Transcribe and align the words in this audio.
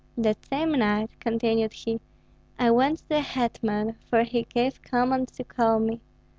"That 0.17 0.43
same 0.43 0.71
night," 0.71 1.11
continued 1.19 1.73
he, 1.73 1.99
"I 2.57 2.71
went 2.71 2.97
to 2.97 3.07
the 3.09 3.19
hetman, 3.21 3.97
for 4.09 4.23
he 4.23 4.45
gave 4.51 4.81
command 4.81 5.27
to 5.33 5.43
call 5.43 5.77
me. 5.77 6.01